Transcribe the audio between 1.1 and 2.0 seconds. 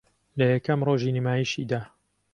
نمایشیدا